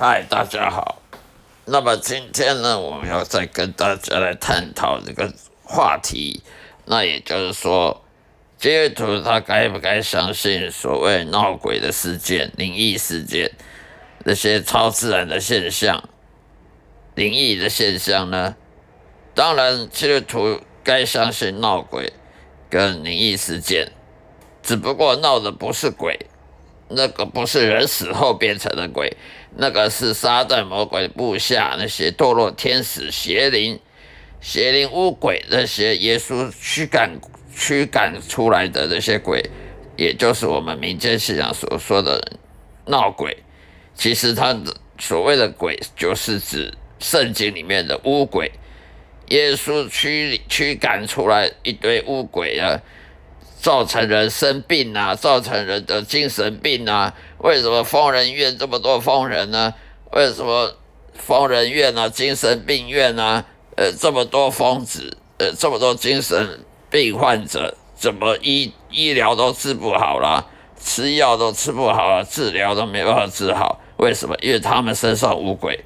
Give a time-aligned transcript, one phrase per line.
[0.00, 1.02] 嗨，大家好。
[1.64, 6.40] 那么今天呢，我们要再跟大家来探讨这个话题。
[6.84, 8.04] 那也就是说，
[8.56, 13.50] 基督徒他该不该相信所谓闹鬼的事件、灵异事件、
[14.24, 16.08] 那些超自然的现象、
[17.16, 18.54] 灵异的现象呢？
[19.34, 22.12] 当然，基督徒该相信闹鬼
[22.70, 23.90] 跟灵异事件，
[24.62, 26.16] 只不过闹的不是鬼。
[26.90, 29.14] 那个不是人死后变成的鬼，
[29.56, 33.78] 那个是撒旦魔鬼部下那些堕落天使、邪灵、
[34.40, 37.18] 邪灵巫鬼那些耶稣驱赶
[37.54, 39.42] 驱赶出来的那些鬼，
[39.96, 42.32] 也就是我们民间信仰所说的
[42.86, 43.36] 闹鬼。
[43.94, 48.52] 其实他的所谓的鬼，就是指圣经里面的巫鬼。
[49.28, 52.80] 耶稣驱驱赶出来一堆巫鬼啊。
[53.60, 57.12] 造成人生病啊，造成人的精神病啊。
[57.38, 59.72] 为什么疯人院这么多疯人呢？
[60.12, 60.74] 为什么
[61.14, 63.44] 疯人院啊、精神病院啊，
[63.76, 70.46] 呃，这么多疯子，呃，这么多精神病患者，怎么医医疗都治不好了，
[70.80, 73.80] 吃药都吃不好了，治疗都没办法治好？
[73.98, 74.34] 为什么？
[74.40, 75.84] 因为他们身上无鬼，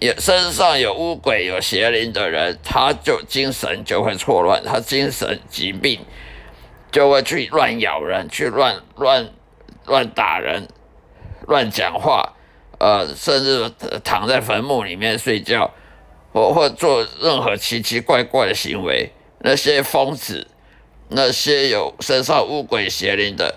[0.00, 6.00] 有身上有巫鬼、有邪灵的人，他就精神就会错乱，他精神疾病。
[6.92, 9.30] 就会去乱咬人，去乱乱
[9.86, 10.66] 乱打人，
[11.50, 12.32] 乱讲话，
[12.78, 13.70] 呃，甚至
[14.02, 15.70] 躺在坟墓里面睡觉，
[16.32, 19.10] 或或做任何奇奇怪怪的行为。
[19.40, 20.46] 那些疯子，
[21.08, 23.54] 那些有身上乌鬼邪灵的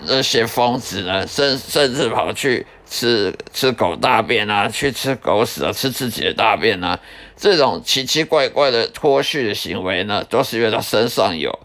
[0.00, 6.98] 那些疯子呢，甚甚至跑去吃吃狗大便啊，去吃狗屎啊，吃自己的大便啊，
[7.36, 11.56] 这种奇奇怪怪的脱序的行为呢，都是因为他身上有。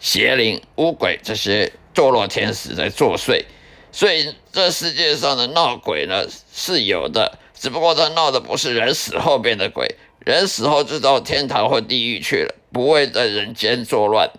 [0.00, 3.44] 邪灵、乌鬼这些堕落天使在作祟，
[3.90, 14.30] 所以这世界上的闹鬼呢是有的，只不过他闹的不是人死后变的鬼，人死后就到天堂或地狱去了，不会在人间作乱，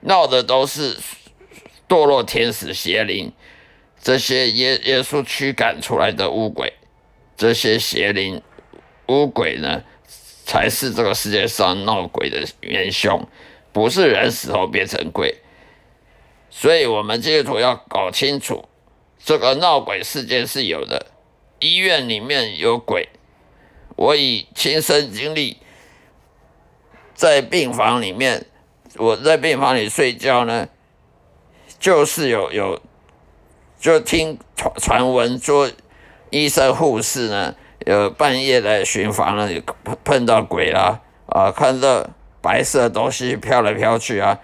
[0.00, 0.96] 闹的都是
[1.88, 3.32] 堕落天使、邪灵
[4.00, 6.72] 这些耶耶稣驱赶出来的乌鬼，
[7.36, 8.42] 这些邪灵、
[9.08, 9.82] 乌鬼呢，
[10.44, 13.28] 才是这个世界上闹鬼的元凶。
[13.72, 15.34] 不是人死后变成鬼，
[16.62, 18.68] 所以我们基督徒要搞清楚，
[19.18, 21.06] 这个闹鬼事件是有的，
[21.58, 23.08] 医院里面有鬼，
[23.96, 25.56] 我以亲身经历，
[27.14, 28.46] 在病房里面，
[28.96, 30.68] 我在病房里睡觉呢，
[31.80, 32.80] 就是有有，
[33.80, 35.68] 就听传传闻说，
[36.30, 37.56] 医生护士呢，
[37.86, 39.50] 有半夜来巡房了，
[39.84, 42.08] 碰碰到鬼了啊，看到。
[42.40, 44.40] 白色的东西飘来飘去啊，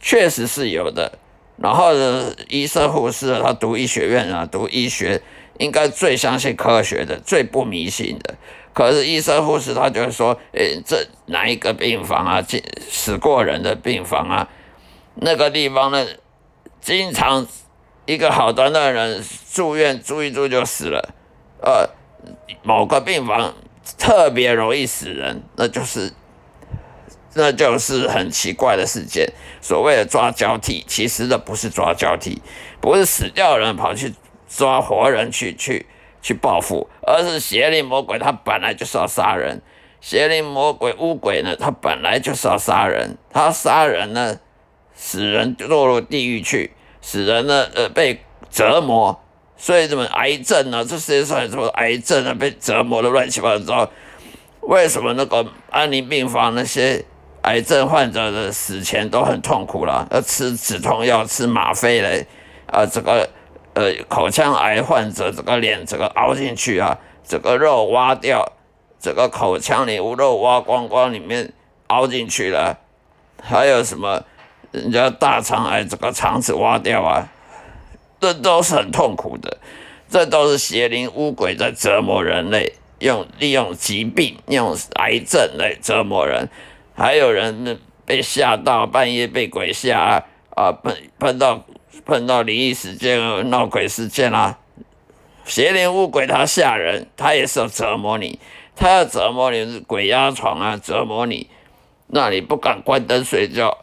[0.00, 1.18] 确实是有的。
[1.62, 5.20] 然后呢，医生护士他读医学院啊，读医学
[5.58, 8.34] 应该最相信科学的，最不迷信的。
[8.72, 12.42] 可是医生护士他就说，诶，这哪一个病房啊，
[12.88, 14.48] 死过人的病房啊，
[15.16, 16.06] 那个地方呢，
[16.80, 17.46] 经常
[18.06, 19.22] 一个好端端的人
[19.52, 21.14] 住院住一住就死了。
[21.60, 21.90] 呃，
[22.62, 23.54] 某个病房
[23.98, 26.14] 特别容易死人，那就是。
[27.34, 29.32] 那就是很奇怪的事件。
[29.60, 32.42] 所谓的抓交替，其实的不是抓交替，
[32.80, 34.14] 不是死掉人跑去
[34.48, 35.86] 抓活人去去
[36.20, 39.62] 去报复，而是邪灵魔鬼他本来就是要杀人。
[40.00, 43.18] 邪灵魔鬼巫鬼呢，他本来就是要杀人。
[43.30, 44.40] 他杀人呢，
[44.96, 48.20] 使人落入地狱去，使人呢呃被
[48.50, 49.20] 折磨。
[49.58, 50.82] 所以什么癌症呢？
[50.82, 52.32] 这世界上有什么癌症啊？
[52.32, 53.90] 被折磨的乱七八糟。
[54.62, 57.04] 为什么那个安宁病房那些？
[57.50, 62.24] 癌症患者的死前都很痛苦了，要吃止痛药、吃吗啡嘞，
[62.66, 63.28] 啊，这个
[63.74, 66.96] 呃口腔癌患者这个脸这个凹进去啊，
[67.26, 68.52] 这个肉挖掉，
[69.00, 71.52] 这个口腔里无肉挖光光，里面
[71.88, 72.78] 凹进去了，
[73.42, 74.22] 还有什么
[74.70, 77.26] 人家大肠癌这个肠子挖掉啊，
[78.20, 79.58] 这都是很痛苦的，
[80.08, 86.48] 这都是邪灵巫鬼在折磨人类，用利用疾病、用癌症来折磨人。
[87.00, 90.22] 还有人被吓到，半夜被鬼吓
[90.54, 90.70] 啊！
[90.70, 91.64] 碰碰到
[92.04, 94.58] 碰到灵异事件、闹鬼事件啦，
[95.46, 98.38] 邪灵巫鬼他吓人，他也是要折磨你，
[98.76, 101.48] 他要折磨你，鬼压床啊，折磨你，
[102.08, 103.78] 让你不敢关灯睡觉，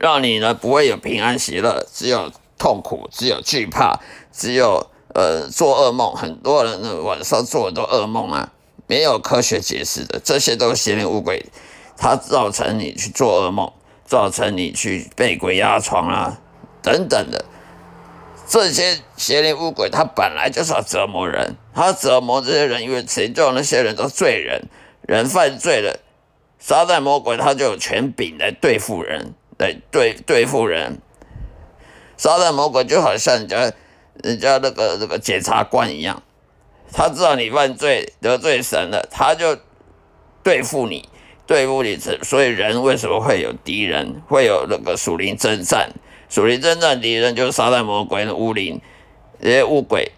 [0.00, 4.00] 让你呢不会有平安喜乐，只有痛苦，只有惧怕，
[4.32, 6.14] 只有呃做噩梦。
[6.14, 8.52] 很多人呢晚上做的都噩梦啊。
[8.92, 11.46] 没有科学解释的，这些都是邪灵乌鬼，
[11.96, 13.72] 它造成你去做噩梦，
[14.04, 16.38] 造成你去被鬼压床啊，
[16.82, 17.42] 等等的，
[18.46, 24.68] 这些邪灵污鬼，他本来就是要折磨人，他折磨这些人，因为谁知道那些人都罪人，
[25.08, 25.98] 人犯罪了，
[26.58, 30.98] 撒旦魔鬼他就有权柄来对付人，来对对付人。
[32.18, 33.72] 撒旦魔鬼就好像人家
[34.22, 36.22] 人家那个那个检察官一样，
[36.92, 39.58] 他知道你犯罪得罪神了，他就
[40.42, 41.08] 对付你，
[41.46, 41.98] 对付你。
[42.22, 45.90] 所以人为什么会有敌人，会有那个属灵征战？
[46.28, 48.80] 属灵征战敌人就是撒旦魔鬼的巫灵，
[49.40, 50.12] 这些巫鬼、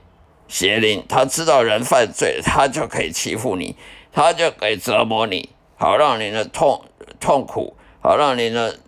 [0.48, 3.76] 邪灵，他知道人犯罪，他就可以欺负你，
[4.12, 6.84] 他就可以折磨你，好让你的痛
[7.18, 8.78] 痛苦，好让你的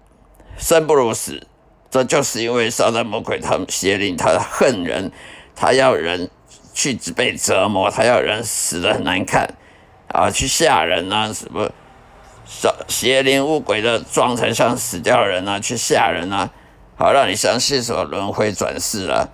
[0.56, 1.46] 生不如死。
[1.90, 5.10] 这就是因为撒旦魔鬼他们邪灵，他恨人，
[5.54, 6.30] 他要人
[6.76, 9.54] 去被折磨，他要人死的很难看
[10.08, 11.72] 啊，去吓人啊，什么
[12.86, 16.50] 邪灵巫鬼的装成像死掉人啊，去吓人啊。
[16.98, 19.30] 好，让你相信什么轮回转世了，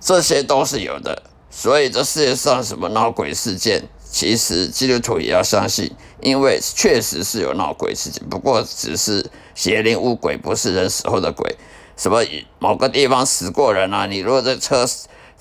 [0.00, 1.24] 这些都是有的。
[1.50, 11.56] 所以这世界上什么闹鬼事件，其实基督徒也要相信，因为确实是有闹鬼事件，不过只是邪灵污鬼，不是人死后的鬼。
[11.96, 12.24] 什么
[12.60, 14.06] 某个地方死过人啊？
[14.06, 14.86] 你如果在车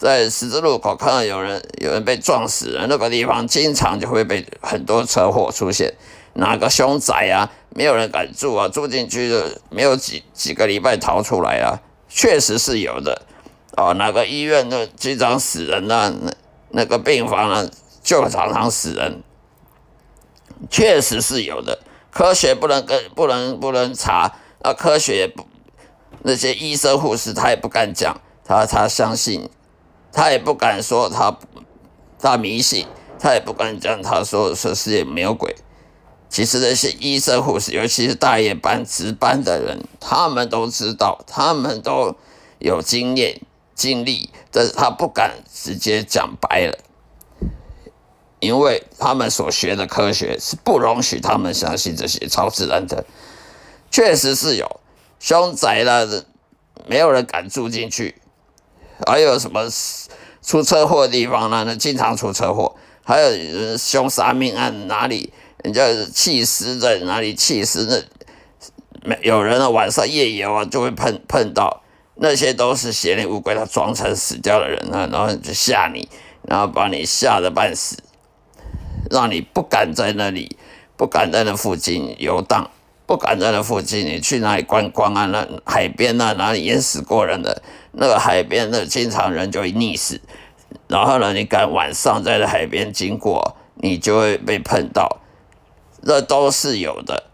[0.02, 5.94] 在十字路口看到有人有人被撞死了，那个地方经常就会被很多车祸出现。
[6.34, 7.52] 哪个凶宅啊？
[7.70, 8.68] 没有人敢住啊！
[8.68, 11.78] 住进去的没有几几个礼拜逃出来啊！
[12.10, 13.22] 确实是有的
[13.78, 13.94] 哦。
[13.94, 16.12] 哪个医院的经常死人呢？
[16.20, 16.32] 那
[16.72, 17.70] 那个病房呢
[18.02, 19.22] 就常常死人，
[20.72, 21.78] 确实是有的。
[22.10, 24.34] 科学不能跟不能不能查
[24.64, 24.74] 啊！
[24.74, 25.46] 科学也不
[26.24, 29.48] 那些医生护士他也不敢讲，他他相信，
[30.12, 31.38] 他也不敢说他
[32.20, 32.86] 他迷信，
[33.20, 35.56] 他也不敢讲他说说世界没有鬼。
[36.30, 42.16] 其实那些医生护士，尤其是大夜班值班的人，他们都知道，他们都
[42.60, 43.42] 有经验、
[43.76, 46.78] 经历，但是他不敢直接讲白了，
[48.40, 53.06] 因为他们所学的科学是不容许他们相信这些超自然的。
[53.90, 54.80] 确实是有
[55.20, 56.24] 凶宅了，
[56.88, 58.16] 没有人敢住进去；
[59.08, 59.68] 还有什么
[60.42, 61.64] 出车祸的地方呢？
[61.66, 65.32] 那经常出车祸，还有凶杀命案哪里？
[65.64, 65.84] 人家
[66.14, 67.36] 弃尸在哪里？
[67.36, 68.02] 弃尸那
[69.04, 71.82] 没有人啊，晚上夜游啊，就会碰碰到
[72.16, 76.08] 那些都是邪灵乌龟，他装成死掉的人啊，然后就吓你，
[76.48, 77.98] 然后把你吓得半死，
[79.10, 80.58] 让你不敢在那里，
[80.98, 82.70] 不敢在那附近游荡，
[83.06, 85.26] 不敢在那附近，你去哪里观光啊？
[85.28, 87.62] 那海边啊，哪里淹死过人的？
[87.94, 90.20] 那个海边的经常人就会溺死，
[90.88, 95.20] 然后呢，你敢晚上在那海边经过，你就会被碰到。
[96.04, 97.26] 那都是有的，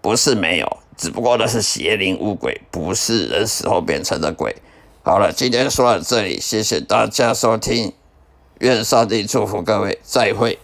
[0.00, 4.56] 不是没有，只不过那是邪灵乌鬼，不是人死后变成的鬼。
[5.02, 7.92] 好了，今天说到这里，谢谢大家收听，
[8.58, 10.58] 愿上帝祝福各位，再会。